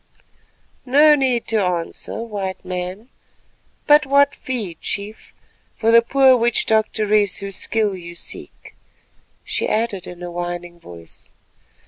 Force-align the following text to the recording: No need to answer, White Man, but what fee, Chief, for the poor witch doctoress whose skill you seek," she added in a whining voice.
No 0.83 1.13
need 1.13 1.45
to 1.49 1.63
answer, 1.63 2.23
White 2.23 2.65
Man, 2.65 3.09
but 3.85 4.07
what 4.07 4.33
fee, 4.33 4.73
Chief, 4.81 5.31
for 5.75 5.91
the 5.91 6.01
poor 6.01 6.35
witch 6.35 6.65
doctoress 6.65 7.37
whose 7.37 7.55
skill 7.55 7.95
you 7.95 8.15
seek," 8.15 8.75
she 9.43 9.69
added 9.69 10.07
in 10.07 10.23
a 10.23 10.31
whining 10.31 10.79
voice. 10.79 11.33